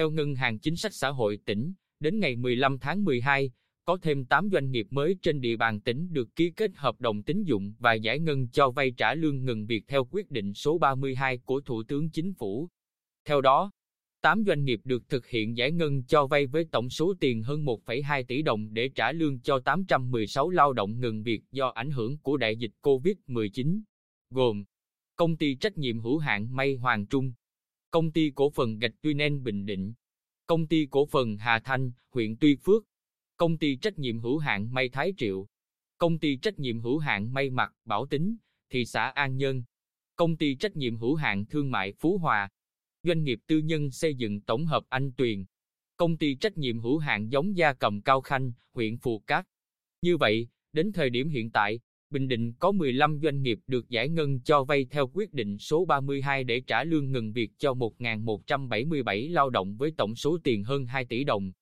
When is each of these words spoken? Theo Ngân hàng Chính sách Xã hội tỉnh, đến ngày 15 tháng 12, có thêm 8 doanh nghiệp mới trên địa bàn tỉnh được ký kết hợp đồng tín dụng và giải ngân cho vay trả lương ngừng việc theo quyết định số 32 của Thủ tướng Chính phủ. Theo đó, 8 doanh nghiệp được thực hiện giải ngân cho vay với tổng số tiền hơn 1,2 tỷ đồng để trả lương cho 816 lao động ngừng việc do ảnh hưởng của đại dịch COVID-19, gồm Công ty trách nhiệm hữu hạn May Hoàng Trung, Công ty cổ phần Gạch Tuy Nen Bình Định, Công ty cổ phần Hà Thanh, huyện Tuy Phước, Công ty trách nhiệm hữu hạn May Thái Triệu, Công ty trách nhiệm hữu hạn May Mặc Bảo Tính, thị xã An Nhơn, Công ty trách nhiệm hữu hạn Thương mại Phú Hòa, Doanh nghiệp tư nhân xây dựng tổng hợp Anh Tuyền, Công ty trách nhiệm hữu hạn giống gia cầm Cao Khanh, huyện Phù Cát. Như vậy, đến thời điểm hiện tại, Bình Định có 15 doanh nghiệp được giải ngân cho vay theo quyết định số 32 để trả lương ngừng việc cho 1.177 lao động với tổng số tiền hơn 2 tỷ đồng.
Theo 0.00 0.10
Ngân 0.10 0.34
hàng 0.34 0.58
Chính 0.58 0.76
sách 0.76 0.94
Xã 0.94 1.08
hội 1.08 1.38
tỉnh, 1.44 1.72
đến 2.00 2.20
ngày 2.20 2.36
15 2.36 2.78
tháng 2.78 3.04
12, 3.04 3.50
có 3.84 3.98
thêm 4.02 4.24
8 4.24 4.48
doanh 4.52 4.70
nghiệp 4.70 4.86
mới 4.90 5.16
trên 5.22 5.40
địa 5.40 5.56
bàn 5.56 5.80
tỉnh 5.80 6.12
được 6.12 6.36
ký 6.36 6.50
kết 6.50 6.70
hợp 6.74 7.00
đồng 7.00 7.22
tín 7.22 7.42
dụng 7.42 7.74
và 7.78 7.94
giải 7.94 8.18
ngân 8.20 8.48
cho 8.48 8.70
vay 8.70 8.90
trả 8.90 9.14
lương 9.14 9.44
ngừng 9.44 9.66
việc 9.66 9.84
theo 9.88 10.04
quyết 10.10 10.30
định 10.30 10.54
số 10.54 10.78
32 10.78 11.38
của 11.38 11.60
Thủ 11.60 11.82
tướng 11.82 12.10
Chính 12.10 12.34
phủ. 12.34 12.68
Theo 13.24 13.40
đó, 13.40 13.70
8 14.20 14.44
doanh 14.46 14.64
nghiệp 14.64 14.80
được 14.84 15.08
thực 15.08 15.26
hiện 15.26 15.56
giải 15.56 15.72
ngân 15.72 16.04
cho 16.04 16.26
vay 16.26 16.46
với 16.46 16.64
tổng 16.64 16.90
số 16.90 17.14
tiền 17.20 17.42
hơn 17.42 17.64
1,2 17.64 18.24
tỷ 18.28 18.42
đồng 18.42 18.74
để 18.74 18.88
trả 18.88 19.12
lương 19.12 19.40
cho 19.40 19.60
816 19.60 20.50
lao 20.50 20.72
động 20.72 21.00
ngừng 21.00 21.22
việc 21.22 21.42
do 21.52 21.68
ảnh 21.68 21.90
hưởng 21.90 22.18
của 22.18 22.36
đại 22.36 22.56
dịch 22.56 22.72
COVID-19, 22.82 23.80
gồm 24.30 24.64
Công 25.16 25.36
ty 25.36 25.54
trách 25.54 25.78
nhiệm 25.78 26.00
hữu 26.00 26.18
hạn 26.18 26.56
May 26.56 26.74
Hoàng 26.74 27.06
Trung, 27.06 27.32
Công 27.90 28.12
ty 28.12 28.30
cổ 28.34 28.50
phần 28.50 28.78
Gạch 28.78 28.94
Tuy 29.02 29.14
Nen 29.14 29.42
Bình 29.42 29.66
Định, 29.66 29.94
Công 30.46 30.66
ty 30.66 30.86
cổ 30.90 31.06
phần 31.06 31.36
Hà 31.36 31.58
Thanh, 31.58 31.92
huyện 32.10 32.36
Tuy 32.36 32.56
Phước, 32.56 32.84
Công 33.36 33.58
ty 33.58 33.76
trách 33.76 33.98
nhiệm 33.98 34.18
hữu 34.18 34.38
hạn 34.38 34.74
May 34.74 34.88
Thái 34.88 35.14
Triệu, 35.16 35.46
Công 35.98 36.18
ty 36.18 36.36
trách 36.36 36.58
nhiệm 36.58 36.80
hữu 36.80 36.98
hạn 36.98 37.32
May 37.32 37.50
Mặc 37.50 37.72
Bảo 37.84 38.06
Tính, 38.06 38.36
thị 38.70 38.84
xã 38.84 39.10
An 39.10 39.36
Nhơn, 39.36 39.62
Công 40.16 40.36
ty 40.36 40.54
trách 40.54 40.76
nhiệm 40.76 40.96
hữu 40.96 41.14
hạn 41.14 41.46
Thương 41.46 41.70
mại 41.70 41.92
Phú 41.92 42.18
Hòa, 42.18 42.48
Doanh 43.02 43.22
nghiệp 43.22 43.40
tư 43.46 43.58
nhân 43.58 43.90
xây 43.90 44.14
dựng 44.14 44.40
tổng 44.40 44.66
hợp 44.66 44.84
Anh 44.88 45.12
Tuyền, 45.12 45.44
Công 45.96 46.16
ty 46.16 46.34
trách 46.34 46.56
nhiệm 46.56 46.80
hữu 46.80 46.98
hạn 46.98 47.32
giống 47.32 47.56
gia 47.56 47.72
cầm 47.72 48.02
Cao 48.02 48.20
Khanh, 48.20 48.52
huyện 48.72 48.98
Phù 48.98 49.18
Cát. 49.18 49.46
Như 50.02 50.16
vậy, 50.16 50.48
đến 50.72 50.92
thời 50.92 51.10
điểm 51.10 51.28
hiện 51.28 51.50
tại, 51.50 51.80
Bình 52.12 52.28
Định 52.28 52.52
có 52.58 52.72
15 52.72 53.20
doanh 53.22 53.42
nghiệp 53.42 53.58
được 53.66 53.88
giải 53.88 54.08
ngân 54.08 54.40
cho 54.40 54.64
vay 54.64 54.84
theo 54.90 55.06
quyết 55.14 55.32
định 55.32 55.58
số 55.58 55.84
32 55.84 56.44
để 56.44 56.60
trả 56.66 56.84
lương 56.84 57.12
ngừng 57.12 57.32
việc 57.32 57.50
cho 57.58 57.72
1.177 57.72 59.32
lao 59.32 59.50
động 59.50 59.76
với 59.76 59.92
tổng 59.96 60.14
số 60.14 60.38
tiền 60.44 60.64
hơn 60.64 60.86
2 60.86 61.04
tỷ 61.04 61.24
đồng. 61.24 61.52